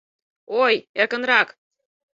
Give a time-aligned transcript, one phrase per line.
[0.61, 1.47] Ой-й, эркынрак!